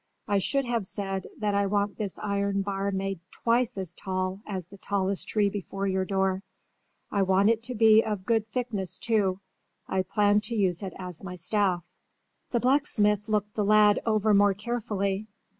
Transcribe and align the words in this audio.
I 0.27 0.39
should 0.39 0.65
have 0.65 0.87
said 0.87 1.27
that 1.37 1.53
I 1.53 1.67
want 1.67 1.97
this 1.97 2.17
iron 2.17 2.63
bar 2.63 2.89
made 2.91 3.19
twice 3.43 3.77
as 3.77 3.93
tall 3.93 4.41
as 4.47 4.65
the 4.65 4.79
tallest 4.79 5.27
tree 5.27 5.47
before 5.47 5.85
your 5.87 6.05
door. 6.05 6.41
I 7.11 7.21
want 7.21 7.49
it 7.51 7.61
to 7.65 7.75
be 7.75 8.03
of 8.03 8.25
good 8.25 8.51
thickness, 8.51 8.97
too. 8.97 9.41
I 9.87 10.01
plan 10.01 10.41
to 10.45 10.55
use 10.55 10.81
it 10.81 10.93
as 10.97 11.21
my 11.23 11.35
staff." 11.35 11.87
The 12.49 12.59
blacksmith 12.59 13.29
looked 13.29 13.53
the 13.53 13.63
lad 13.63 13.99
over 14.03 14.33
more 14.33 14.55
carefully. 14.55 15.27